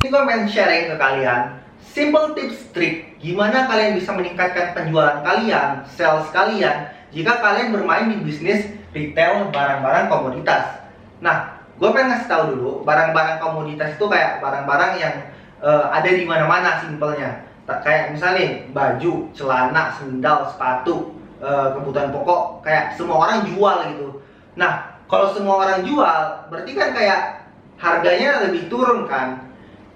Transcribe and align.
Ini 0.00 0.08
gue 0.08 0.22
pengen 0.24 0.48
sharing 0.48 0.88
ke 0.88 0.96
kalian 0.96 1.60
simple 1.84 2.32
tips 2.32 2.72
trik 2.72 3.20
gimana 3.20 3.68
kalian 3.68 4.00
bisa 4.00 4.16
meningkatkan 4.16 4.72
penjualan 4.72 5.20
kalian, 5.20 5.84
sales 5.92 6.24
kalian 6.32 6.88
jika 7.12 7.36
kalian 7.44 7.68
bermain 7.68 8.08
di 8.08 8.16
bisnis 8.24 8.64
retail 8.96 9.52
barang-barang 9.52 10.08
komoditas. 10.08 10.88
Nah, 11.20 11.52
gue 11.76 11.84
pengen 11.92 12.16
ngasih 12.16 12.32
tahu 12.32 12.42
dulu 12.56 12.72
barang-barang 12.88 13.44
komoditas 13.44 13.92
itu 13.92 14.08
kayak 14.08 14.40
barang-barang 14.40 14.92
yang 14.96 15.14
uh, 15.60 15.92
ada 15.92 16.08
di 16.08 16.24
mana-mana 16.24 16.80
simpelnya. 16.80 17.44
Kayak 17.68 18.16
misalnya 18.16 18.72
baju, 18.72 19.28
celana, 19.36 20.00
sendal, 20.00 20.48
sepatu, 20.48 21.12
uh, 21.44 21.76
kebutuhan 21.76 22.08
pokok, 22.08 22.64
kayak 22.64 22.96
semua 22.96 23.28
orang 23.28 23.44
jual 23.44 23.76
gitu. 23.92 24.24
Nah, 24.56 24.96
kalau 25.12 25.28
semua 25.36 25.60
orang 25.60 25.84
jual, 25.84 26.48
berarti 26.48 26.72
kan 26.72 26.88
kayak 26.96 27.20
harganya 27.76 28.48
lebih 28.48 28.72
turun 28.72 29.04
kan 29.04 29.49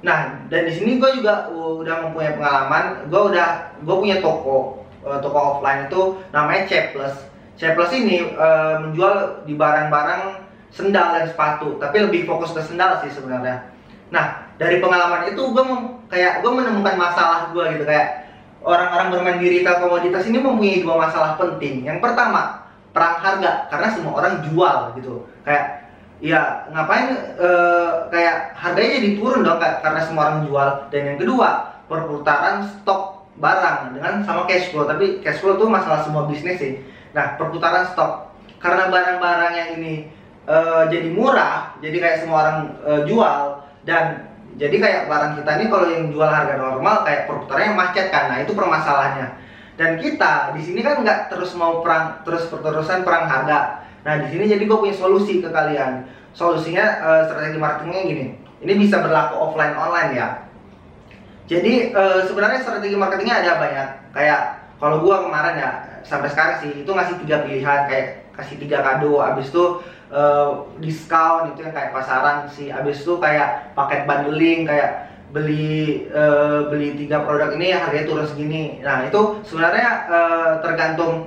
Nah, 0.04 0.44
dan 0.52 0.68
di 0.68 0.72
sini 0.76 1.00
gue 1.00 1.10
juga 1.16 1.48
udah 1.50 1.96
mempunyai 2.08 2.36
pengalaman. 2.36 3.08
Gue 3.08 3.32
udah, 3.32 3.72
gue 3.80 3.96
punya 3.96 4.20
toko, 4.20 4.84
uh, 5.00 5.18
toko 5.24 5.38
offline 5.56 5.88
itu 5.88 6.20
namanya 6.28 6.68
C 6.68 6.92
Plus. 6.92 7.14
C 7.56 7.72
Plus 7.72 7.90
ini 7.96 8.36
uh, 8.36 8.84
menjual 8.84 9.48
di 9.48 9.56
barang-barang 9.56 10.44
sendal 10.68 11.16
dan 11.16 11.24
sepatu, 11.30 11.80
tapi 11.80 12.04
lebih 12.04 12.28
fokus 12.28 12.52
ke 12.52 12.60
sendal 12.60 13.00
sih 13.00 13.10
sebenarnya. 13.16 13.72
Nah, 14.12 14.44
dari 14.60 14.82
pengalaman 14.82 15.30
itu 15.32 15.40
gue 15.40 15.64
kayak 16.12 16.44
gue 16.44 16.52
menemukan 16.52 16.98
masalah 17.00 17.54
gue 17.54 17.64
gitu 17.78 17.86
kayak 17.88 18.28
orang-orang 18.64 19.08
bermain 19.14 19.38
di 19.38 19.48
retail 19.54 19.80
komoditas 19.80 20.26
ini 20.26 20.42
mempunyai 20.42 20.82
dua 20.84 20.98
masalah 20.98 21.38
penting. 21.40 21.86
Yang 21.86 22.02
pertama, 22.04 22.68
perang 22.92 23.22
harga 23.22 23.70
karena 23.72 23.88
semua 23.94 24.12
orang 24.18 24.34
jual 24.50 24.76
gitu. 24.98 25.24
Kayak 25.46 25.83
ya 26.22 26.70
ngapain 26.70 27.10
e, 27.38 27.48
kayak 28.10 28.54
harganya 28.54 28.90
jadi 29.02 29.10
turun 29.18 29.42
dong 29.42 29.58
karena 29.58 30.00
semua 30.04 30.22
orang 30.30 30.40
jual. 30.46 30.68
Dan 30.90 31.00
yang 31.14 31.18
kedua 31.18 31.48
perputaran 31.90 32.66
stok 32.68 33.30
barang 33.38 33.98
dengan 33.98 34.22
sama 34.22 34.46
cash 34.46 34.70
flow. 34.70 34.86
Tapi 34.86 35.24
cash 35.24 35.42
flow 35.42 35.58
itu 35.58 35.66
masalah 35.66 36.06
semua 36.06 36.26
bisnis 36.30 36.60
sih. 36.60 36.78
Nah 37.16 37.34
perputaran 37.34 37.90
stok. 37.90 38.34
Karena 38.62 38.88
barang-barang 38.88 39.52
yang 39.54 39.70
ini 39.80 40.08
e, 40.46 40.56
jadi 40.92 41.08
murah 41.10 41.76
jadi 41.82 41.96
kayak 41.98 42.18
semua 42.24 42.38
orang 42.46 42.58
e, 42.84 42.92
jual 43.10 43.64
dan 43.84 44.30
jadi 44.54 44.76
kayak 44.78 45.02
barang 45.10 45.32
kita 45.42 45.50
ini 45.58 45.64
kalau 45.66 45.86
yang 45.90 46.14
jual 46.14 46.30
harga 46.30 46.54
normal 46.54 47.02
kayak 47.02 47.26
perputarannya 47.26 47.74
macet 47.74 48.06
kan. 48.14 48.30
Nah 48.30 48.38
itu 48.42 48.54
permasalahannya. 48.54 49.28
Dan 49.74 49.98
kita 49.98 50.54
di 50.54 50.62
sini 50.62 50.86
kan 50.86 51.02
nggak 51.02 51.34
terus 51.34 51.50
mau 51.58 51.82
perang 51.82 52.22
terus 52.22 52.46
terusan 52.46 53.02
perang 53.02 53.26
harga 53.26 53.82
Nah 54.04 54.14
di 54.20 54.26
sini 54.28 54.44
jadi 54.46 54.62
gue 54.68 54.78
punya 54.78 54.94
solusi 54.94 55.40
ke 55.40 55.48
kalian. 55.48 56.04
Solusinya 56.36 56.84
uh, 57.00 57.22
strategi 57.26 57.58
marketingnya 57.58 58.02
gini. 58.04 58.26
Ini 58.60 58.72
bisa 58.76 59.00
berlaku 59.00 59.34
offline 59.40 59.74
online 59.74 60.10
ya. 60.12 60.28
Jadi 61.48 61.92
uh, 61.92 62.24
sebenarnya 62.24 62.60
strategi 62.60 62.96
marketingnya 62.96 63.36
ada 63.44 63.52
banyak. 63.60 63.88
Kayak 64.12 64.40
kalau 64.76 65.00
gue 65.00 65.16
kemarin 65.16 65.56
ya 65.56 65.70
sampai 66.04 66.28
sekarang 66.28 66.56
sih 66.60 66.84
itu 66.84 66.90
ngasih 66.92 67.16
tiga 67.24 67.48
pilihan 67.48 67.80
kayak 67.88 68.08
kasih 68.36 68.56
tiga 68.60 68.84
kado. 68.84 69.24
Abis 69.24 69.48
itu 69.48 69.64
uh, 70.12 70.68
diskon 70.84 71.56
itu 71.56 71.64
yang 71.64 71.72
kayak 71.72 71.96
pasaran 71.96 72.44
sih. 72.52 72.68
Abis 72.68 73.04
itu 73.04 73.16
kayak 73.16 73.72
paket 73.72 74.04
bundling 74.04 74.68
kayak 74.68 75.12
beli 75.34 76.06
uh, 76.14 76.70
beli 76.70 76.94
tiga 76.94 77.24
produk 77.24 77.50
ini 77.56 77.74
harganya 77.74 78.04
turun 78.06 78.26
segini. 78.28 78.78
Nah 78.84 79.08
itu 79.08 79.42
sebenarnya 79.48 79.88
uh, 80.06 80.52
tergantung 80.62 81.26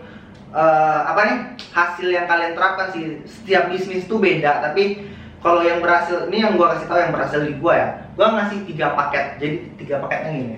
uh, 0.57 0.99
apa 1.05 1.21
nih 1.21 1.37
hasil 1.69 2.07
yang 2.09 2.25
kalian 2.25 2.57
terapkan 2.57 2.89
sih 2.89 3.21
setiap 3.29 3.69
bisnis 3.69 4.09
itu 4.09 4.17
beda 4.17 4.65
tapi 4.65 5.05
kalau 5.45 5.61
yang 5.61 5.85
berhasil 5.85 6.25
ini 6.33 6.41
yang 6.41 6.57
gua 6.57 6.73
kasih 6.73 6.89
tahu 6.89 6.99
yang 6.99 7.13
berhasil 7.13 7.39
di 7.45 7.53
gua 7.61 7.73
ya 7.77 7.89
gua 8.17 8.27
ngasih 8.41 8.65
tiga 8.65 8.97
paket 8.97 9.25
jadi 9.37 9.55
tiga 9.77 9.95
paketnya 10.01 10.31
gini. 10.33 10.57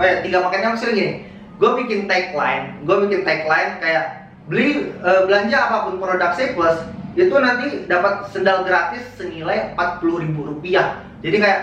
Oh 0.00 0.04
ya 0.08 0.24
tiga 0.24 0.38
paketnya 0.48 0.68
maksudnya 0.72 0.94
gini 0.96 1.12
gua 1.60 1.70
bikin 1.76 2.08
tagline 2.08 2.66
gua 2.88 2.96
bikin 3.04 3.20
tagline 3.28 3.76
kayak 3.84 4.32
beli 4.48 4.96
uh, 5.04 5.28
belanja 5.28 5.58
apa 5.60 5.76
pun 5.92 6.00
produk 6.00 6.32
plus 6.56 6.78
itu 7.18 7.34
nanti 7.36 7.90
dapat 7.90 8.30
sendal 8.30 8.62
gratis 8.62 9.02
senilai 9.18 9.74
puluh 9.98 10.22
ribu 10.22 10.46
rupiah. 10.46 11.02
Jadi 11.20 11.36
kayak 11.42 11.60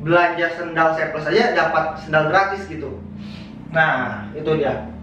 belanja 0.00 0.56
sendal 0.56 0.96
plus 0.96 1.26
aja 1.28 1.52
dapat 1.52 2.00
sendal 2.00 2.32
gratis 2.32 2.64
gitu. 2.64 2.96
Nah, 3.76 4.32
itu 4.32 4.48
dia. 4.56 4.95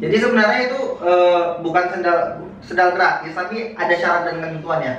Jadi 0.00 0.16
sebenarnya 0.16 0.60
itu 0.72 0.80
uh, 1.04 1.60
bukan 1.60 1.84
sendal 1.92 2.18
sendal 2.64 2.96
gratis, 2.96 3.36
tapi 3.36 3.76
ada 3.76 3.94
syarat 3.96 4.22
dan 4.32 4.36
ketentuannya. 4.40 4.94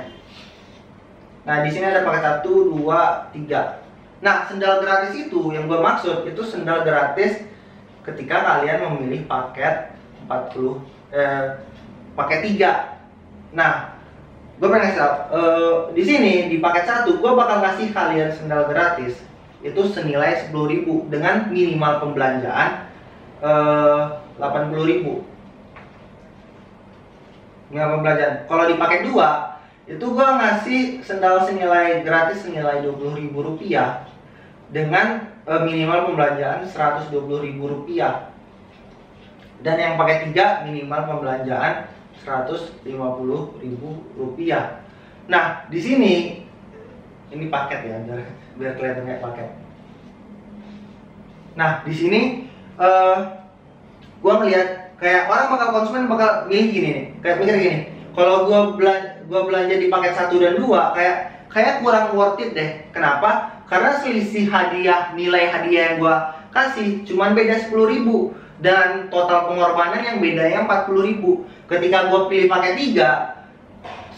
Nah, 1.42 1.56
di 1.66 1.70
sini 1.74 1.90
ada 1.90 2.06
pakai 2.06 2.22
satu, 2.22 2.70
dua, 2.70 3.26
tiga. 3.34 3.82
Nah, 4.22 4.46
sendal 4.46 4.78
gratis 4.78 5.18
itu 5.18 5.50
yang 5.50 5.66
gue 5.66 5.78
maksud 5.82 6.22
itu 6.22 6.42
sendal 6.46 6.86
gratis 6.86 7.42
ketika 8.06 8.46
kalian 8.46 8.86
memilih 8.94 9.26
paket 9.26 9.98
40 10.30 10.78
eh, 11.10 11.46
paket 12.14 12.40
tiga. 12.46 13.02
Nah, 13.50 13.98
gue 14.62 14.70
pengen 14.70 14.86
ngasih 14.86 14.98
tau, 15.02 15.14
uh, 15.34 15.74
di 15.90 16.02
sini 16.06 16.46
di 16.46 16.62
paket 16.62 16.86
satu 16.86 17.18
gue 17.18 17.30
bakal 17.34 17.58
ngasih 17.66 17.90
kalian 17.90 18.30
sendal 18.30 18.70
gratis 18.70 19.18
itu 19.62 19.82
senilai 19.90 20.46
10.000 20.46 21.10
dengan 21.10 21.50
minimal 21.50 22.02
pembelanjaan 22.02 22.86
eh, 23.42 24.02
80.000 24.42 24.74
minimal 27.70 27.90
pembelanjaan 27.96 28.34
kalau 28.50 28.64
di 28.66 28.74
paket 28.74 29.06
2 29.06 29.52
itu 29.82 30.06
gua 30.14 30.38
ngasih 30.38 31.02
sendal 31.02 31.42
senilai 31.42 32.06
gratis 32.06 32.46
senilai 32.46 32.86
20.000 32.86 33.34
rupiah 33.34 34.06
dengan 34.70 35.26
eh, 35.42 35.60
minimal 35.66 36.10
pembelanjaan 36.10 36.64
120.000 36.70 37.12
rupiah. 37.58 38.30
Dan 39.62 39.78
yang 39.78 39.94
paket 39.98 40.34
3 40.34 40.70
minimal 40.70 41.00
pembelanjaan 41.06 41.86
150.000 42.22 42.86
rupiah. 44.14 44.86
Nah 45.26 45.66
di 45.66 45.78
sini 45.82 46.14
ini 47.34 47.44
paket 47.50 47.80
ya 47.90 47.96
biar 48.54 48.72
kelihatan 48.78 49.06
kayak 49.06 49.22
paket. 49.22 49.48
Nah 51.58 51.82
di 51.82 51.94
sini 51.94 52.20
eh, 52.78 53.18
gue 54.22 54.32
ngeliat 54.32 54.68
kayak 55.02 55.26
orang 55.26 55.46
bakal 55.50 55.68
konsumen 55.74 56.06
bakal 56.06 56.46
milih 56.46 56.66
gini 56.70 56.88
nih 56.94 57.06
kayak 57.20 57.36
mikir 57.42 57.56
gini 57.58 57.78
kalau 58.14 58.46
gue 58.46 58.60
belanja 58.78 59.10
gua 59.26 59.48
belanja 59.48 59.74
di 59.80 59.88
paket 59.88 60.12
satu 60.14 60.36
dan 60.38 60.60
dua 60.60 60.92
kayak 60.92 61.16
kayak 61.52 61.84
kurang 61.84 62.16
worth 62.16 62.40
it 62.40 62.56
deh. 62.56 62.70
Kenapa? 62.92 63.60
Karena 63.68 64.00
selisih 64.00 64.48
hadiah 64.48 65.12
nilai 65.16 65.48
hadiah 65.48 65.82
yang 65.92 65.96
gue 66.00 66.16
kasih 66.52 66.88
cuman 67.08 67.32
beda 67.32 67.64
sepuluh 67.64 67.88
ribu 67.88 68.16
dan 68.60 69.08
total 69.08 69.48
pengorbanan 69.48 70.04
yang 70.04 70.18
bedanya 70.20 70.64
empat 70.64 70.88
puluh 70.88 71.08
ribu. 71.08 71.44
Ketika 71.68 72.12
gue 72.12 72.20
pilih 72.28 72.46
paket 72.52 72.74
tiga 72.76 73.10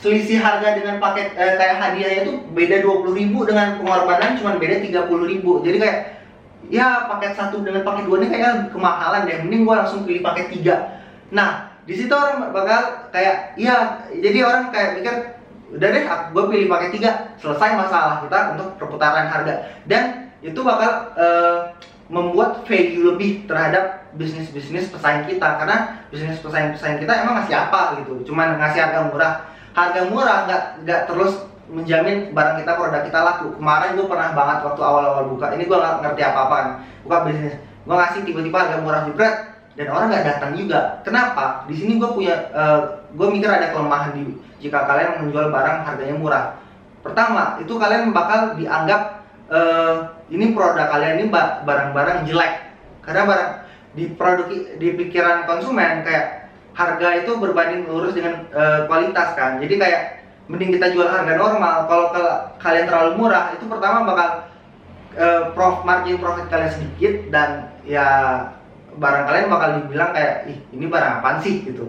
selisih 0.04 0.36
harga 0.36 0.76
dengan 0.76 1.00
paket 1.00 1.32
eh, 1.32 1.56
kayak 1.56 1.76
hadiahnya 1.80 2.18
itu 2.28 2.32
beda 2.52 2.84
20 2.84 3.08
ribu 3.16 3.48
dengan 3.48 3.80
pengorbanan 3.80 4.36
cuma 4.36 4.60
beda 4.60 4.84
30 4.84 5.32
ribu. 5.32 5.64
Jadi 5.64 5.80
kayak 5.80 6.23
ya 6.72 7.08
paket 7.10 7.36
satu 7.36 7.60
dengan 7.60 7.84
paket 7.84 8.04
dua 8.08 8.16
ini 8.22 8.28
kayak 8.32 8.72
kemahalan 8.72 9.28
deh. 9.28 9.36
Mending 9.44 9.62
gua 9.68 9.84
langsung 9.84 10.04
pilih 10.04 10.24
paket 10.24 10.52
tiga. 10.52 11.02
Nah 11.32 11.74
di 11.84 11.92
situ 11.92 12.12
orang 12.12 12.48
bakal 12.48 13.12
kayak 13.12 13.56
ya 13.60 14.00
jadi 14.08 14.38
orang 14.40 14.72
kayak 14.72 14.90
mikir 15.00 15.14
udah 15.74 15.88
deh 15.90 16.04
gue 16.06 16.44
pilih 16.54 16.66
paket 16.70 16.90
tiga. 16.96 17.10
Selesai 17.42 17.70
masalah 17.76 18.24
kita 18.24 18.38
untuk 18.56 18.68
perputaran 18.78 19.26
harga. 19.28 19.54
Dan 19.84 20.32
itu 20.40 20.60
bakal 20.62 21.12
uh, 21.18 21.74
membuat 22.08 22.62
value 22.68 23.12
lebih 23.12 23.48
terhadap 23.48 24.06
bisnis-bisnis 24.14 24.88
pesaing 24.92 25.26
kita. 25.26 25.48
Karena 25.60 26.06
bisnis 26.08 26.38
pesaing-pesaing 26.40 27.02
kita 27.02 27.12
emang 27.26 27.42
ngasih 27.42 27.56
apa 27.58 28.00
gitu. 28.00 28.32
Cuman 28.32 28.56
ngasih 28.60 28.80
harga 28.80 29.00
murah. 29.10 29.34
Harga 29.74 30.00
murah 30.06 30.38
nggak 30.46 30.62
nggak 30.86 31.00
terus 31.10 31.34
menjamin 31.70 32.32
barang 32.36 32.56
kita 32.60 32.72
produk 32.76 33.02
kita 33.04 33.20
laku. 33.24 33.46
Kemarin 33.56 33.96
gue 33.96 34.06
pernah 34.06 34.30
banget 34.36 34.58
waktu 34.66 34.82
awal-awal 34.82 35.24
buka 35.32 35.46
ini 35.56 35.64
gue 35.64 35.78
nggak 35.78 35.94
ngerti 36.04 36.22
apa-apa 36.24 36.54
kan 36.54 36.68
buka 37.04 37.16
bisnis. 37.28 37.54
Gue 37.84 37.96
ngasih 37.96 38.20
tiba-tiba 38.24 38.56
harga 38.56 38.76
murah 38.80 39.02
jebret 39.08 39.34
dan 39.74 39.86
orang 39.90 40.06
nggak 40.12 40.26
datang 40.26 40.52
juga. 40.56 40.80
Kenapa? 41.02 41.64
Di 41.68 41.74
sini 41.76 41.96
gue 41.96 42.10
punya 42.12 42.34
uh, 42.52 42.60
eh, 42.60 42.80
gue 43.14 43.26
mikir 43.30 43.48
ada 43.50 43.72
kelemahan 43.72 44.10
di 44.16 44.22
jika 44.60 44.88
kalian 44.88 45.24
menjual 45.24 45.52
barang 45.52 45.78
harganya 45.84 46.16
murah. 46.16 46.44
Pertama 47.04 47.60
itu 47.60 47.76
kalian 47.76 48.16
bakal 48.16 48.56
dianggap 48.56 49.24
uh, 49.52 50.16
ini 50.32 50.56
produk 50.56 50.88
kalian 50.88 51.20
ini 51.20 51.26
barang-barang 51.64 52.24
jelek. 52.24 52.54
Karena 53.04 53.22
barang 53.28 53.50
di 53.94 54.04
produk 54.16 54.48
di 54.50 54.88
pikiran 54.96 55.44
konsumen 55.44 56.02
kayak 56.02 56.50
harga 56.74 57.22
itu 57.22 57.38
berbanding 57.38 57.86
lurus 57.86 58.16
dengan 58.16 58.48
uh, 58.50 58.88
kualitas 58.90 59.36
kan. 59.38 59.62
Jadi 59.62 59.74
kayak 59.78 60.23
mending 60.48 60.76
kita 60.76 60.92
jual 60.92 61.08
harga 61.08 61.34
normal. 61.36 61.88
Kalau 61.88 62.06
kalian 62.60 62.86
terlalu 62.88 63.10
murah 63.16 63.56
itu 63.56 63.64
pertama 63.64 64.04
bakal 64.04 64.28
uh, 65.16 65.42
prof 65.56 65.82
margin 65.88 66.20
profit 66.20 66.46
kalian 66.52 66.72
sedikit 66.72 67.14
dan 67.32 67.72
ya 67.88 68.06
barang 68.94 69.24
kalian 69.26 69.46
bakal 69.50 69.68
dibilang 69.80 70.10
kayak 70.14 70.34
ih 70.52 70.58
ini 70.76 70.84
barang 70.86 71.12
apa 71.20 71.40
sih? 71.40 71.64
gitu. 71.64 71.88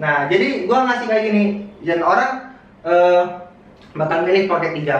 Nah 0.00 0.28
jadi 0.28 0.64
gua 0.64 0.88
ngasih 0.88 1.06
kayak 1.08 1.24
gini 1.28 1.44
dan 1.84 2.00
orang 2.00 2.32
uh, 2.84 3.22
bakal 3.92 4.24
milih 4.24 4.48
paket 4.48 4.72
tiga. 4.82 4.98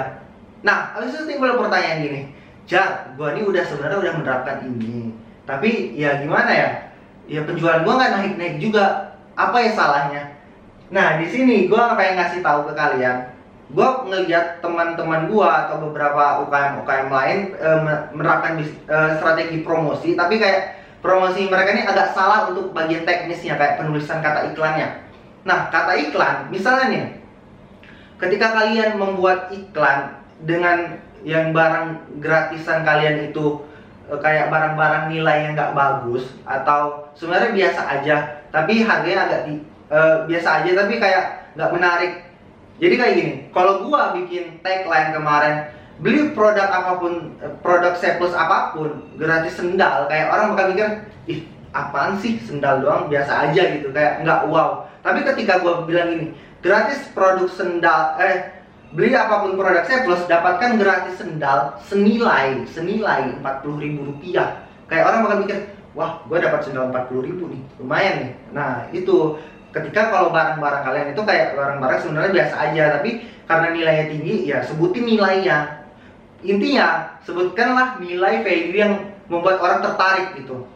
Nah 0.61 0.93
habis 0.96 1.17
itu 1.17 1.25
timbul 1.28 1.56
pertanyaan 1.56 2.02
gini 2.05 2.23
Jar, 2.67 3.14
gua 3.14 3.31
ini 3.31 3.46
udah 3.46 3.62
sebenarnya 3.62 3.99
udah 4.02 4.12
menerapkan 4.19 4.58
ini 4.67 5.14
tapi 5.46 5.94
ya 5.96 6.20
gimana 6.20 6.50
ya? 6.50 6.69
Ya 7.26 7.40
penjualan 7.43 7.82
gua 7.82 7.94
nggak 7.99 8.12
naik 8.20 8.34
naik 8.37 8.56
juga. 8.61 9.17
Apa 9.37 9.61
ya 9.61 9.70
salahnya 9.76 10.36
nah 10.93 11.19
di 11.19 11.27
sini 11.27 11.67
gua 11.67 11.99
pengen 11.99 12.23
ngasih 12.23 12.41
tahu 12.43 12.71
ke 12.71 12.73
kalian 12.79 13.35
gua 13.75 14.06
ngeliat 14.06 14.62
teman-teman 14.62 15.27
gua 15.27 15.67
atau 15.67 15.83
beberapa 15.91 16.47
UKM 16.47 16.87
UKM 16.87 17.09
lain 17.11 17.38
e, 17.59 17.69
menerapkan 18.15 18.62
e, 18.62 18.97
strategi 19.19 19.67
promosi 19.67 20.15
tapi 20.15 20.38
kayak 20.38 20.79
promosi 21.03 21.50
mereka 21.50 21.75
ini 21.75 21.83
agak 21.83 22.15
salah 22.15 22.47
untuk 22.50 22.71
bagian 22.71 23.03
teknisnya 23.03 23.59
kayak 23.59 23.83
penulisan 23.83 24.23
kata 24.23 24.55
iklannya. 24.55 25.06
Nah 25.43 25.71
kata 25.75 25.99
iklan 25.99 26.55
misalnya 26.55 26.87
nih 26.94 27.05
ketika 28.23 28.55
kalian 28.55 28.99
membuat 28.99 29.50
iklan 29.50 30.23
dengan 30.47 31.03
yang 31.27 31.50
barang 31.50 32.19
gratisan 32.23 32.87
kalian 32.87 33.35
itu 33.35 33.67
Eh, 34.06 34.21
kayak 34.23 34.55
barang-barang 34.55 35.11
nilai 35.11 35.50
yang 35.50 35.53
nggak 35.59 35.75
bagus 35.75 36.31
atau 36.47 37.11
sebenarnya 37.19 37.50
biasa 37.50 37.81
aja 37.91 38.17
tapi 38.55 38.79
harganya 38.87 39.27
agak 39.27 39.41
di, 39.50 39.53
uh, 39.91 40.25
biasa 40.29 40.62
aja 40.62 40.71
tapi 40.75 40.94
kayak 40.99 41.55
nggak 41.55 41.73
menarik. 41.73 42.12
Jadi 42.77 42.94
kayak 42.94 43.15
gini 43.17 43.33
kalau 43.56 43.88
gua 43.88 44.12
bikin 44.12 44.61
tagline 44.61 45.17
kemarin 45.17 45.73
beli 45.97 46.37
produk 46.37 46.69
apa 46.69 47.00
pun 47.00 47.33
eh, 47.41 47.53
produk 47.65 47.97
plus 47.97 48.35
apa 48.37 48.77
pun 48.77 49.17
gratis 49.17 49.56
sendal 49.56 50.05
kayak 50.12 50.29
orang 50.29 50.53
bakal 50.53 50.67
mikir 50.77 50.88
ih 51.25 51.41
apaan 51.73 52.21
sih 52.21 52.37
sendal 52.44 52.85
doang? 52.85 53.09
Biasa 53.09 53.49
aja 53.49 53.62
gitu. 53.81 53.88
Kayak 53.97 54.23
nggak 54.25 54.41
wow. 54.53 54.85
Tapi 55.00 55.25
ketika 55.25 55.65
gua 55.65 55.88
bilang 55.88 56.12
ini 56.12 56.27
gratis 56.61 57.09
produk 57.17 57.49
sendal 57.49 58.21
eh 58.21 58.56
Beli 58.94 59.12
apa 59.19 59.43
pun 59.43 59.59
produk 59.59 59.83
plus 59.83 60.23
dapatkan 60.31 60.79
gratis 60.79 61.19
sendal 61.19 61.75
senilai 61.91 62.62
senilai 62.71 63.35
empat 63.35 63.67
puluh 63.67 63.83
ribu 63.83 64.15
rupiah. 64.15 64.62
Kayak 64.87 65.11
orang 65.11 65.21
bakal 65.27 65.38
mikir, 65.43 65.59
wah 65.99 66.23
gue 66.23 66.38
dapat 66.38 66.61
sendal 66.62 66.94
empat 66.94 67.11
puluh 67.11 67.27
ribu 67.27 67.50
nih, 67.50 67.61
lumayan 67.83 68.15
nih. 68.23 68.33
Nah 68.55 68.87
itu 68.94 69.43
ketika 69.81 70.11
kalau 70.11 70.32
barang-barang 70.32 70.82
kalian 70.82 71.08
itu 71.12 71.23
kayak 71.23 71.55
barang-barang 71.55 71.99
sebenarnya 72.00 72.32
biasa 72.32 72.55
aja, 72.70 72.84
tapi 72.99 73.11
karena 73.46 73.69
nilainya 73.73 74.06
tinggi, 74.11 74.34
ya 74.49 74.58
sebutin 74.64 75.05
nilainya. 75.05 75.87
Intinya 76.44 77.19
sebutkanlah 77.25 78.00
nilai 78.00 78.44
value 78.44 78.76
yang 78.76 78.93
membuat 79.26 79.58
orang 79.61 79.81
tertarik 79.82 80.37
gitu. 80.38 80.67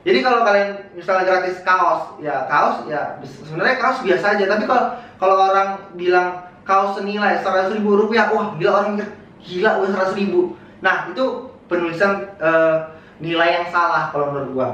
Jadi 0.00 0.18
kalau 0.24 0.40
kalian 0.48 0.96
misalnya 0.96 1.28
gratis 1.28 1.60
kaos, 1.60 2.16
ya 2.24 2.48
kaos 2.48 2.88
ya 2.88 3.20
sebenarnya 3.22 3.76
kaos 3.76 4.00
biasa 4.00 4.26
aja. 4.36 4.44
Tapi 4.48 4.64
kalau 4.64 4.84
kalau 5.20 5.36
orang 5.36 5.92
bilang 5.94 6.50
kaos 6.70 6.96
senilai 6.96 7.42
seratus 7.42 7.74
ribu 7.74 7.98
rupiah 7.98 8.30
wah 8.30 8.54
gila 8.54 8.70
orang 8.78 9.02
gila 9.42 9.70
udah 9.82 9.90
seratus 9.90 10.16
ribu 10.16 10.54
nah 10.78 11.10
itu 11.10 11.50
penulisan 11.66 12.30
uh, 12.38 12.94
nilai 13.18 13.60
yang 13.60 13.66
salah 13.74 14.14
kalau 14.14 14.32
menurut 14.32 14.50
gua 14.54 14.68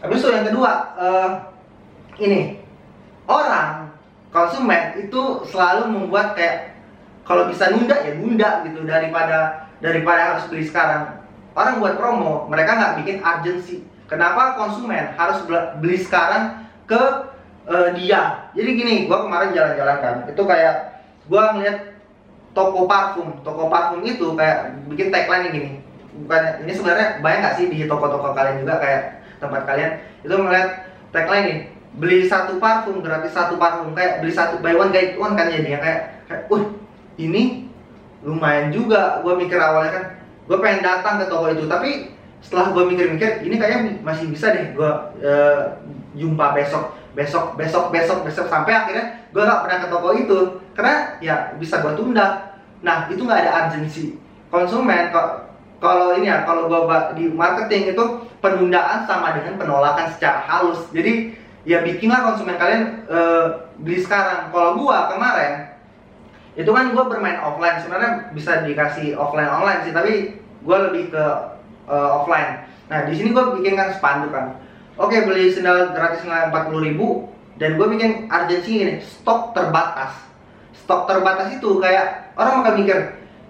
habis 0.00 0.22
itu 0.22 0.30
yang 0.30 0.46
kedua 0.46 0.70
uh, 0.96 1.30
ini 2.22 2.62
orang 3.26 3.90
konsumen 4.30 5.02
itu 5.02 5.22
selalu 5.50 5.90
membuat 5.90 6.34
kayak 6.38 6.78
kalau 7.26 7.50
bisa 7.50 7.74
nunda 7.74 7.98
ya 8.06 8.14
nunda 8.14 8.62
gitu 8.62 8.86
daripada 8.86 9.68
daripada 9.82 10.20
harus 10.34 10.44
beli 10.48 10.64
sekarang. 10.66 11.26
Orang 11.56 11.82
buat 11.82 11.98
promo 11.98 12.46
mereka 12.46 12.78
nggak 12.78 12.94
bikin 13.02 13.16
urgency. 13.20 13.76
Kenapa 14.06 14.54
konsumen 14.54 15.10
harus 15.18 15.42
beli 15.82 15.98
sekarang 15.98 16.68
ke 16.86 17.02
uh, 17.66 17.90
dia? 17.98 18.46
Jadi 18.54 18.70
gini 18.78 18.94
gua 19.10 19.26
kemarin 19.26 19.50
jalan-jalan 19.50 19.96
kan 19.98 20.14
itu 20.30 20.42
kayak 20.46 20.74
gua 21.26 21.56
ngeliat 21.58 21.98
toko 22.54 22.86
parfum. 22.86 23.42
Toko 23.42 23.66
parfum 23.66 24.06
itu 24.06 24.36
kayak 24.38 24.86
bikin 24.86 25.10
tagline 25.10 25.50
gini. 25.50 25.70
Bukan 26.16 26.64
ini 26.64 26.72
sebenarnya 26.72 27.20
banyak 27.20 27.38
nggak 27.42 27.56
sih 27.58 27.66
di 27.68 27.78
toko-toko 27.90 28.30
kalian 28.32 28.62
juga? 28.62 28.78
Kayak 28.78 29.02
tempat 29.42 29.62
kalian 29.66 29.92
itu 30.22 30.32
ngeliat 30.32 30.68
tagline 31.10 31.44
nih 31.44 31.60
beli 31.96 32.28
satu 32.28 32.60
parfum 32.60 33.00
gratis 33.00 33.32
satu 33.32 33.56
parfum. 33.56 33.96
Kayak 33.96 34.22
beli 34.22 34.32
satu 34.32 34.60
buy 34.60 34.76
one 34.76 34.92
get 34.92 35.16
one 35.16 35.34
kan 35.34 35.48
jadinya. 35.48 35.80
Kayak 35.80 36.00
kayak 36.28 36.42
wah 36.52 36.64
ini 37.16 37.66
lumayan 38.22 38.70
juga. 38.70 39.20
Gue 39.24 39.34
mikir 39.40 39.56
awalnya 39.56 39.92
kan 39.92 40.04
gue 40.46 40.58
pengen 40.60 40.84
datang 40.84 41.20
ke 41.20 41.26
toko 41.26 41.48
itu. 41.50 41.64
Tapi 41.66 41.90
setelah 42.44 42.70
gue 42.70 42.84
mikir-mikir 42.92 43.42
ini 43.42 43.56
kayaknya 43.56 43.98
masih 44.04 44.28
bisa 44.30 44.52
deh 44.52 44.76
gue 44.76 44.90
uh, 45.24 45.60
jumpa 46.14 46.52
besok 46.52 46.94
besok 47.16 47.56
besok 47.56 47.88
besok 47.90 48.18
besok. 48.22 48.46
Sampai 48.46 48.76
akhirnya 48.76 49.26
gue 49.32 49.42
gak 49.42 49.62
pernah 49.66 49.78
ke 49.82 49.88
toko 49.88 50.08
itu. 50.12 50.38
Karena 50.76 51.16
ya 51.24 51.56
bisa 51.56 51.80
gue 51.80 51.96
tunda. 51.96 52.60
Nah 52.84 53.08
itu 53.08 53.24
nggak 53.24 53.40
ada 53.40 53.52
urgency. 53.66 54.20
Konsumen 54.52 55.10
kok 55.10 55.48
kalau 55.80 56.16
ini 56.16 56.28
ya 56.28 56.44
kalau 56.44 56.68
gue 56.68 56.80
di 57.16 57.24
marketing 57.32 57.96
itu 57.96 58.04
penundaan 58.40 59.04
sama 59.08 59.32
dengan 59.36 59.56
penolakan 59.56 60.12
secara 60.12 60.44
halus. 60.44 60.86
Jadi 60.92 61.34
ya 61.66 61.82
bikinlah 61.82 62.22
konsumen 62.22 62.54
kalian 62.54 63.04
uh, 63.10 63.66
beli 63.82 63.98
sekarang. 63.98 64.54
Kalau 64.54 64.78
gue 64.78 64.98
kemarin 65.10 65.52
itu 66.54 66.70
kan 66.70 66.94
gue 66.94 67.04
bermain 67.10 67.42
offline. 67.42 67.82
Sebenarnya 67.82 68.30
bisa 68.32 68.62
dikasih 68.62 69.18
offline 69.18 69.50
online 69.50 69.82
sih 69.82 69.92
tapi 69.92 70.38
gue 70.38 70.78
lebih 70.88 71.10
ke 71.10 71.24
uh, 71.90 72.08
offline. 72.22 72.64
Nah 72.86 73.04
di 73.04 73.18
sini 73.18 73.34
gue 73.34 73.44
bikinkan 73.58 73.98
spanduk 73.98 74.30
kan. 74.30 74.56
Oke 74.96 75.26
beli 75.26 75.50
sendal 75.50 75.92
gratis 75.92 76.22
nilai 76.22 76.48
empat 76.48 76.70
puluh 76.70 76.86
ribu 76.86 77.06
dan 77.58 77.74
gue 77.74 77.86
bikin 77.90 78.30
urgensi 78.30 78.72
ini 78.80 78.94
stok 79.02 79.52
terbatas. 79.52 80.14
Stok 80.86 81.10
terbatas 81.10 81.50
itu 81.50 81.82
kayak 81.82 82.32
orang 82.38 82.62
akan 82.62 82.74
mikir 82.78 82.98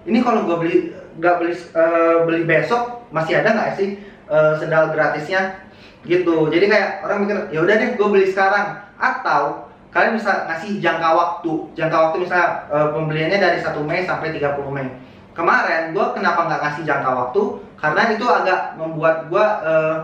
ini 0.09 0.25
kalau 0.25 0.41
gue 0.49 0.57
beli 0.57 0.77
nggak 1.21 1.35
beli 1.37 1.53
uh, 1.77 2.25
beli 2.25 2.41
besok 2.49 3.05
masih 3.13 3.41
ada 3.41 3.53
nggak 3.53 3.71
sih 3.77 3.97
uh, 4.29 4.57
sendal 4.57 4.89
gratisnya 4.89 5.66
gitu. 6.07 6.47
Jadi 6.47 6.65
kayak 6.71 7.03
orang 7.03 7.27
mikir 7.27 7.37
ya 7.51 7.59
udah 7.61 7.75
deh 7.75 7.89
gue 7.99 8.07
beli 8.07 8.27
sekarang. 8.31 8.79
Atau 8.97 9.69
kalian 9.91 10.15
bisa 10.15 10.47
ngasih 10.47 10.79
jangka 10.79 11.09
waktu. 11.13 11.51
Jangka 11.75 11.97
waktu 12.09 12.17
misalnya 12.23 12.49
uh, 12.71 12.87
pembeliannya 12.95 13.37
dari 13.37 13.59
1 13.59 13.75
Mei 13.83 14.07
sampai 14.07 14.33
30 14.33 14.57
Mei. 14.71 14.87
Kemarin 15.35 15.93
gue 15.93 16.05
kenapa 16.17 16.49
nggak 16.49 16.61
ngasih 16.63 16.83
jangka 16.87 17.11
waktu? 17.13 17.41
Karena 17.77 18.01
itu 18.09 18.25
agak 18.25 18.79
membuat 18.79 19.29
gue 19.29 19.45
uh, 19.45 19.95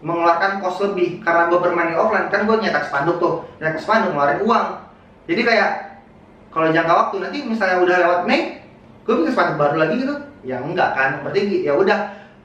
mengeluarkan 0.00 0.62
kos 0.62 0.78
lebih. 0.88 1.20
Karena 1.20 1.50
gue 1.50 1.58
bermain 1.60 1.92
offline 1.98 2.30
kan 2.30 2.46
gue 2.46 2.56
nyetak 2.62 2.88
spanduk 2.88 3.18
tuh. 3.20 3.34
Nyetak 3.58 3.82
spanduk 3.82 4.14
ngeluarin 4.14 4.40
uang. 4.46 4.66
Jadi 5.28 5.42
kayak 5.44 5.70
kalau 6.48 6.72
jangka 6.72 6.94
waktu 6.94 7.16
nanti 7.20 7.38
misalnya 7.44 7.84
udah 7.84 7.96
lewat 8.00 8.20
Mei 8.24 8.62
gue 9.04 9.14
bikin 9.18 9.34
spanduk 9.34 9.58
baru 9.60 9.76
lagi 9.76 9.94
gitu. 10.00 10.14
Ya 10.46 10.62
enggak 10.62 10.94
kan? 10.94 11.20
Berarti 11.26 11.66
ya 11.66 11.74
udah 11.76 11.98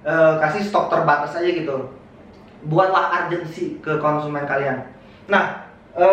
e, 0.03 0.13
kasih 0.41 0.65
stok 0.65 0.91
terbatas 0.91 1.37
aja 1.37 1.47
gitu 1.47 2.02
buatlah 2.67 3.27
urgensi 3.27 3.79
ke 3.83 3.99
konsumen 3.99 4.47
kalian. 4.47 4.87
Nah 5.27 5.67
e, 5.95 6.07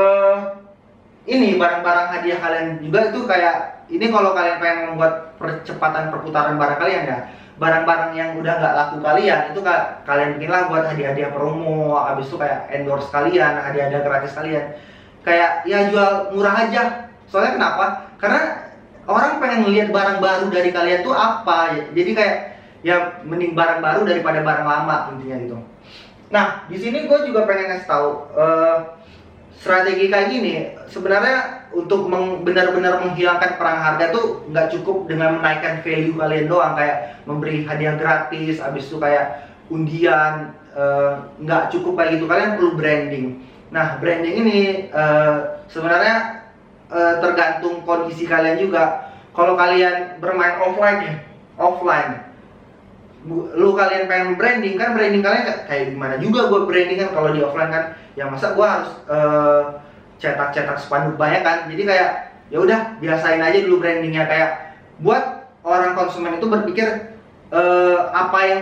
ini 1.30 1.54
barang-barang 1.58 2.08
hadiah 2.10 2.38
kalian 2.42 2.66
juga 2.82 3.10
itu 3.12 3.20
kayak 3.26 3.86
ini 3.90 4.06
kalau 4.10 4.34
kalian 4.34 4.58
pengen 4.58 4.78
membuat 4.94 5.34
percepatan 5.38 6.10
perputaran 6.14 6.58
barang 6.58 6.78
kalian 6.78 7.04
ya 7.06 7.18
barang-barang 7.60 8.16
yang 8.16 8.40
udah 8.40 8.56
nggak 8.56 8.74
laku 8.74 8.96
kalian 9.04 9.52
itu 9.52 9.60
kak 9.60 10.08
kalian 10.08 10.40
bikinlah 10.40 10.72
buat 10.72 10.84
hadiah-hadiah 10.88 11.28
promo 11.28 11.92
habis 11.92 12.32
itu 12.32 12.40
kayak 12.40 12.72
endorse 12.72 13.12
kalian 13.12 13.52
hadiah-hadiah 13.60 14.02
gratis 14.02 14.32
kalian. 14.32 14.66
Kayak 15.20 15.68
ya 15.68 15.92
jual 15.92 16.32
murah 16.32 16.56
aja. 16.64 17.12
Soalnya 17.28 17.60
kenapa? 17.60 17.84
Karena 18.16 18.72
orang 19.04 19.36
pengen 19.36 19.68
ngeliat 19.68 19.88
barang 19.92 20.18
baru 20.24 20.46
dari 20.48 20.72
kalian 20.72 21.04
tuh 21.04 21.12
apa. 21.12 21.76
Jadi 21.92 22.10
kayak 22.16 22.36
ya 22.80 23.20
mending 23.28 23.52
barang 23.52 23.84
baru 23.84 24.08
daripada 24.08 24.40
barang 24.40 24.64
lama 24.64 24.96
intinya 25.12 25.36
gitu 25.44 25.56
nah 26.30 26.64
di 26.70 26.78
sini 26.78 27.10
gue 27.10 27.18
juga 27.26 27.42
pengen 27.44 27.74
ngasih 27.74 27.88
tahu 27.90 28.08
uh, 28.38 28.78
strategi 29.60 30.08
kayak 30.08 30.28
gini 30.32 30.52
sebenarnya 30.88 31.68
untuk 31.76 32.10
benar-benar 32.42 33.04
menghilangkan 33.04 33.60
perang 33.60 33.78
harga 33.78 34.10
tuh 34.10 34.48
nggak 34.50 34.72
cukup 34.74 35.06
dengan 35.06 35.38
menaikkan 35.38 35.84
value 35.84 36.16
kalian 36.16 36.48
doang 36.48 36.74
kayak 36.74 37.20
memberi 37.28 37.62
hadiah 37.68 37.94
gratis 37.94 38.58
habis 38.58 38.88
itu 38.88 38.96
kayak 38.98 39.46
undian 39.70 40.56
eh, 40.74 41.12
nggak 41.46 41.62
uh, 41.62 41.68
cukup 41.70 41.92
kayak 41.94 42.18
gitu. 42.18 42.26
Kalian 42.26 42.58
perlu 42.58 42.74
branding. 42.74 43.26
Nah 43.70 44.02
branding 44.02 44.34
ini 44.42 44.60
uh, 44.90 45.62
sebenarnya 45.70 46.42
uh, 46.90 47.22
tergantung 47.22 47.86
kondisi 47.86 48.26
kalian 48.26 48.58
juga. 48.58 49.14
Kalau 49.30 49.54
kalian 49.54 50.18
bermain 50.18 50.58
offline 50.58 51.00
ya 51.06 51.14
offline 51.54 52.29
lu 53.28 53.76
kalian 53.76 54.08
pengen 54.08 54.40
branding 54.40 54.80
kan 54.80 54.96
branding 54.96 55.20
kalian 55.20 55.44
kayak 55.68 55.92
gimana 55.92 56.16
juga 56.16 56.48
gue 56.48 56.60
branding 56.64 56.98
kan 57.04 57.10
kalau 57.12 57.30
di 57.36 57.44
offline 57.44 57.72
kan. 57.72 57.84
Ya 58.16 58.24
masa 58.26 58.56
gue 58.56 58.66
harus 58.66 58.90
uh, 59.12 59.62
cetak-cetak 60.16 60.80
spanduk 60.80 61.20
banyak 61.20 61.44
kan? 61.44 61.68
Jadi 61.68 61.82
kayak 61.84 62.10
ya 62.48 62.58
udah 62.64 62.96
biasain 62.98 63.40
aja 63.44 63.58
dulu 63.60 63.84
brandingnya. 63.84 64.24
Kayak 64.24 64.50
buat 65.04 65.52
orang 65.60 65.92
konsumen 65.96 66.40
itu 66.40 66.48
berpikir 66.48 67.16
uh, 67.52 68.08
apa 68.16 68.38
yang 68.48 68.60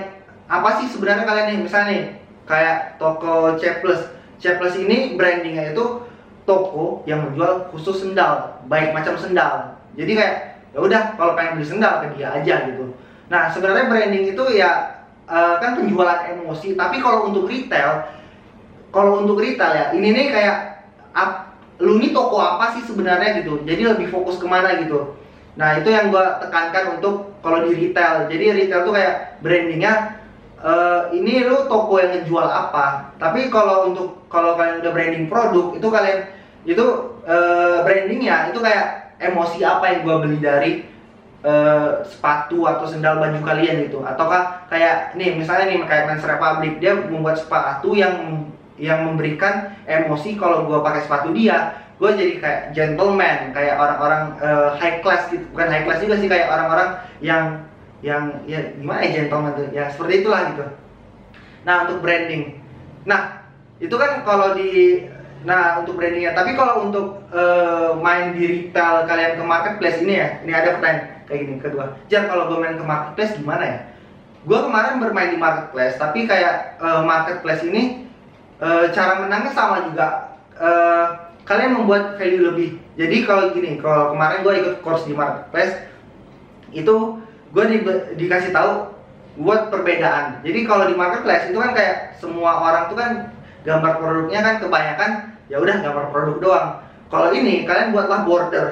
apa 0.51 0.83
sih 0.83 0.91
sebenarnya 0.91 1.23
kalian 1.23 1.47
nih? 1.55 1.59
Misalnya 1.63 1.89
nih 1.95 2.05
kayak 2.51 2.99
toko 2.99 3.55
C 3.63 3.79
plus 3.79 4.01
C 4.43 4.59
plus 4.59 4.75
ini 4.75 5.15
brandingnya 5.15 5.71
itu 5.71 6.03
toko 6.43 7.07
yang 7.07 7.31
menjual 7.31 7.71
khusus 7.71 8.03
sendal 8.03 8.59
baik 8.67 8.91
macam 8.91 9.15
sendal. 9.15 9.79
Jadi 9.95 10.19
kayak 10.19 10.35
ya 10.75 10.79
udah 10.83 11.03
kalau 11.15 11.39
pengen 11.39 11.63
beli 11.63 11.67
sendal 11.67 12.03
ke 12.03 12.19
dia 12.19 12.35
aja 12.35 12.55
gitu 12.67 12.91
nah 13.29 13.53
sebenarnya 13.53 13.93
branding 13.93 14.33
itu 14.33 14.45
ya 14.57 15.05
uh, 15.29 15.61
kan 15.61 15.77
penjualan 15.77 16.33
emosi 16.33 16.77
tapi 16.77 17.01
kalau 17.01 17.29
untuk 17.29 17.49
retail 17.49 18.09
kalau 18.89 19.21
untuk 19.21 19.39
retail 19.41 19.73
ya 19.77 19.85
ini 19.93 20.09
nih 20.17 20.27
kayak 20.33 20.57
ap, 21.13 21.53
lu 21.79 22.01
nih 22.01 22.11
toko 22.11 22.41
apa 22.41 22.79
sih 22.79 22.83
sebenarnya 22.89 23.43
gitu? 23.43 23.63
Jadi 23.63 23.83
lebih 23.85 24.09
fokus 24.11 24.41
ke 24.41 24.47
mana 24.49 24.81
gitu? 24.83 25.15
Nah 25.59 25.79
itu 25.79 25.91
yang 25.91 26.09
gue 26.09 26.25
tekankan 26.43 26.99
untuk 26.99 27.37
kalau 27.43 27.67
di 27.67 27.75
retail. 27.75 28.27
Jadi 28.31 28.45
retail 28.65 28.83
tuh 28.87 28.95
kayak 28.95 29.43
brandingnya 29.45 30.23
uh, 30.63 31.11
ini 31.15 31.45
lu 31.45 31.67
toko 31.69 32.01
yang 32.01 32.19
ngejual 32.19 32.47
apa? 32.47 33.15
Tapi 33.21 33.53
kalau 33.53 33.93
untuk 33.93 34.25
kalau 34.33 34.57
kalian 34.57 34.81
udah 34.81 34.93
branding 34.93 35.27
produk 35.27 35.67
itu 35.77 35.87
kalian 35.91 36.21
itu 36.67 36.87
uh, 37.27 37.85
brandingnya 37.85 38.51
itu 38.51 38.59
kayak 38.63 39.15
emosi 39.19 39.67
apa 39.67 39.85
yang 39.91 40.01
gue 40.07 40.17
beli 40.25 40.39
dari 40.39 40.73
uh, 41.45 42.03
sepatu 42.07 42.67
atau 42.67 42.87
sendal 42.89 43.19
baju 43.21 43.39
kalian 43.43 43.87
gitu. 43.87 44.03
Ataukah 44.03 44.67
kayak 44.71 45.15
nih 45.15 45.39
misalnya 45.39 45.71
nih 45.71 45.79
kayak 45.87 46.05
Men's 46.11 46.27
Republic 46.27 46.73
dia 46.83 46.93
membuat 46.97 47.39
sepatu 47.39 47.95
yang 47.95 48.47
yang 48.79 49.11
memberikan 49.11 49.75
emosi 49.87 50.39
kalau 50.39 50.67
gue 50.67 50.79
pakai 50.83 51.03
sepatu 51.05 51.35
dia. 51.35 51.75
Gue 51.99 52.15
jadi 52.15 52.39
kayak 52.39 52.63
gentleman 52.79 53.51
kayak 53.51 53.75
orang-orang 53.75 54.39
uh, 54.39 54.79
high 54.79 55.03
class 55.03 55.27
gitu. 55.35 55.43
Bukan 55.51 55.67
high 55.67 55.83
class 55.83 55.99
juga 56.03 56.15
sih 56.23 56.31
kayak 56.31 56.47
orang-orang 56.47 56.89
yang 57.19 57.45
yang 57.99 58.39
ya 58.47 58.63
gimana 58.79 59.03
ya 59.03 59.11
gentleman 59.23 59.53
tuh? 59.59 59.67
Ya 59.75 59.91
seperti 59.91 60.23
itulah 60.23 60.55
gitu. 60.55 60.65
Nah 61.67 61.87
untuk 61.87 61.99
branding. 62.07 62.63
Nah 63.03 63.43
itu 63.83 63.95
kan 63.99 64.23
kalau 64.23 64.55
di 64.55 65.03
Nah, 65.47 65.83
untuk 65.83 65.95
brandingnya. 65.99 66.35
Tapi 66.35 66.59
kalau 66.59 66.91
untuk 66.91 67.23
uh, 67.31 67.95
main 68.03 68.35
di 68.35 68.43
retail 68.47 69.07
kalian 69.07 69.39
ke 69.39 69.45
marketplace 69.45 69.99
ini 70.03 70.15
ya, 70.19 70.29
ini 70.43 70.53
ada 70.55 70.75
pertanyaan 70.79 71.23
kayak 71.31 71.41
gini 71.47 71.55
kedua. 71.63 71.85
Jar, 72.11 72.27
kalau 72.27 72.51
gue 72.51 72.59
main 72.59 72.75
ke 72.75 72.87
marketplace 72.87 73.39
gimana 73.39 73.65
ya? 73.67 73.79
Gue 74.49 74.59
kemarin 74.65 75.03
bermain 75.03 75.31
di 75.31 75.39
marketplace, 75.39 75.95
tapi 76.01 76.27
kayak 76.27 76.81
uh, 76.83 77.05
marketplace 77.05 77.63
ini 77.63 78.09
uh, 78.59 78.91
cara 78.91 79.23
menangnya 79.23 79.53
sama 79.55 79.87
juga. 79.87 80.39
Uh, 80.59 81.07
kalian 81.47 81.81
membuat 81.81 82.19
value 82.19 82.45
lebih. 82.51 82.71
Jadi 82.99 83.17
kalau 83.25 83.55
gini, 83.55 83.79
kalau 83.79 84.13
kemarin 84.13 84.43
gue 84.43 84.55
ikut 84.59 84.75
course 84.83 85.07
di 85.07 85.15
marketplace, 85.15 85.75
itu 86.75 86.95
gue 87.55 87.65
di, 87.71 87.79
dikasih 88.19 88.53
tahu 88.53 88.91
buat 89.39 89.71
perbedaan. 89.71 90.43
Jadi 90.43 90.67
kalau 90.67 90.91
di 90.91 90.99
marketplace 90.99 91.47
itu 91.49 91.59
kan 91.63 91.73
kayak 91.73 92.19
semua 92.19 92.59
orang 92.59 92.91
tuh 92.91 92.99
kan 92.99 93.11
gambar 93.63 93.93
produknya 94.03 94.41
kan 94.43 94.55
kebanyakan 94.59 95.11
ya 95.49 95.57
udah 95.61 95.77
gambar 95.81 96.13
produk 96.13 96.37
doang. 96.41 96.69
Kalau 97.09 97.33
ini 97.33 97.65
kalian 97.65 97.93
buatlah 97.97 98.29
border. 98.29 98.67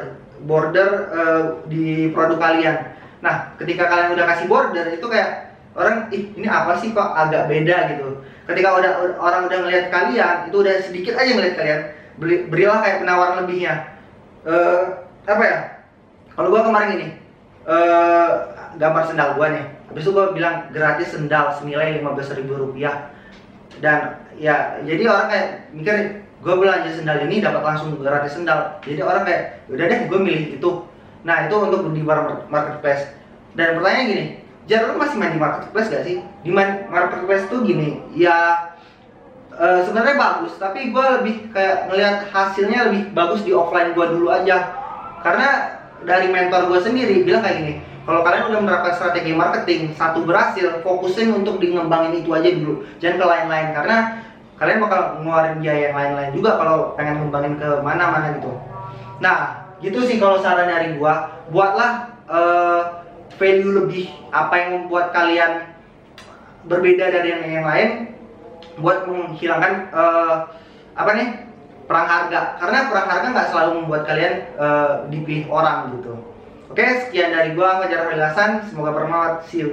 Border 0.44 0.90
uh, 1.10 1.42
di 1.66 2.12
produk 2.12 2.36
kalian. 2.36 2.76
Nah 3.24 3.56
ketika 3.56 3.88
kalian 3.88 4.12
udah 4.12 4.26
kasih 4.28 4.46
border 4.46 4.84
itu 4.92 5.06
kayak 5.08 5.56
orang 5.72 6.08
ih 6.12 6.32
ini 6.36 6.48
apa 6.48 6.76
sih 6.80 6.92
kok 6.92 7.16
agak 7.16 7.48
beda 7.48 7.96
gitu? 7.96 8.20
Ketika 8.44 8.68
udah 8.76 8.90
orang 9.16 9.48
udah 9.48 9.58
ngelihat 9.64 9.88
kalian 9.88 10.36
itu 10.52 10.56
udah 10.60 10.74
sedikit 10.84 11.16
aja 11.16 11.32
ngelihat 11.32 11.56
kalian 11.56 11.80
beri, 12.20 12.36
berilah 12.46 12.78
kayak 12.84 13.00
penawaran 13.02 13.36
lebihnya. 13.42 13.74
Uh, 14.46 15.08
apa 15.26 15.42
ya? 15.42 15.58
Kalau 16.36 16.52
gua 16.52 16.62
kemarin 16.68 16.90
ini 17.00 17.08
uh, 17.64 18.28
gambar 18.76 19.02
sendal 19.08 19.34
gua 19.40 19.48
nih. 19.56 19.64
Habis 19.90 20.04
itu 20.04 20.12
gua 20.12 20.36
bilang 20.36 20.68
gratis 20.70 21.08
sendal 21.16 21.56
senilai 21.56 21.96
lima 21.96 22.12
belas 22.12 22.28
ribu 22.36 22.54
rupiah. 22.54 23.10
Dan 23.80 24.20
ya 24.36 24.80
jadi 24.84 25.08
orang 25.08 25.28
kayak 25.32 25.48
mikir 25.72 25.96
gue 26.40 26.54
belanja 26.54 26.90
sendal 26.92 27.24
ini 27.24 27.40
dapat 27.40 27.62
langsung 27.64 27.96
gratis 27.96 28.36
sendal. 28.36 28.78
Jadi 28.84 29.00
orang 29.00 29.24
kayak 29.24 29.42
udah 29.72 29.84
deh 29.88 30.00
gue 30.08 30.18
milih 30.20 30.42
itu. 30.60 30.70
Nah 31.24 31.48
itu 31.48 31.56
untuk 31.56 31.88
di 31.90 32.02
marketplace. 32.04 33.12
Dan 33.56 33.80
pertanyaan 33.80 34.06
gini 34.12 34.24
jar 34.66 34.92
masih 34.98 35.16
main 35.16 35.32
di 35.32 35.40
marketplace 35.40 35.88
gak 35.88 36.04
sih? 36.04 36.20
Di 36.44 36.50
marketplace 36.90 37.48
tuh 37.48 37.64
gini 37.64 38.02
ya 38.12 38.70
uh, 39.54 39.80
sebenarnya 39.86 40.16
bagus 40.18 40.52
tapi 40.60 40.92
gue 40.92 41.06
lebih 41.22 41.34
kayak 41.54 41.88
ngelihat 41.88 42.16
hasilnya 42.28 42.90
lebih 42.90 43.14
bagus 43.16 43.40
di 43.46 43.56
offline 43.56 43.96
gue 43.96 44.06
dulu 44.12 44.28
aja. 44.28 44.76
Karena 45.24 45.80
dari 46.04 46.28
mentor 46.28 46.68
gue 46.68 46.80
sendiri 46.84 47.24
bilang 47.24 47.42
kayak 47.42 47.58
gini 47.64 47.74
kalau 48.06 48.22
kalian 48.22 48.46
udah 48.54 48.60
menerapkan 48.62 48.94
strategi 48.94 49.34
marketing 49.34 49.90
satu 49.98 50.22
berhasil 50.22 50.78
fokusin 50.86 51.42
untuk 51.42 51.58
di 51.58 51.74
ngembangin 51.74 52.22
itu 52.22 52.30
aja 52.30 52.54
dulu 52.54 52.86
jangan 53.02 53.16
ke 53.18 53.26
lain-lain. 53.26 53.68
Karena 53.74 53.96
kalian 54.56 54.82
bakal 54.84 55.00
ngeluarin 55.20 55.60
biaya 55.60 55.92
yang 55.92 55.96
lain-lain 55.96 56.30
juga 56.32 56.50
kalau 56.56 56.76
pengen 56.96 57.24
ngembangin 57.24 57.54
ke 57.60 57.68
mana-mana 57.84 58.36
gitu 58.40 58.52
nah 59.20 59.68
gitu 59.80 60.00
sih 60.04 60.16
kalau 60.16 60.40
saran 60.40 60.68
dari 60.68 60.96
gua 60.96 61.44
buatlah 61.52 62.16
uh, 62.28 62.82
value 63.36 63.84
lebih 63.84 64.08
apa 64.32 64.54
yang 64.56 64.70
membuat 64.80 65.12
kalian 65.12 65.68
berbeda 66.66 67.12
dari 67.12 67.28
yang, 67.30 67.44
yang 67.44 67.66
lain 67.68 67.90
buat 68.80 69.04
menghilangkan 69.08 69.92
uh, 69.92 70.52
apa 70.96 71.10
nih 71.16 71.28
perang 71.86 72.08
harga 72.08 72.40
karena 72.58 72.78
perang 72.90 73.08
harga 73.08 73.26
nggak 73.30 73.48
selalu 73.52 73.70
membuat 73.84 74.02
kalian 74.08 74.34
uh, 74.58 75.06
dipilih 75.12 75.46
orang 75.52 75.96
gitu 76.00 76.16
Oke, 76.66 76.82
sekian 77.06 77.30
dari 77.30 77.54
gua 77.54 77.78
Fajar 77.78 78.10
Hasan. 78.10 78.66
Semoga 78.66 78.90
bermanfaat. 78.90 79.46
See. 79.48 79.70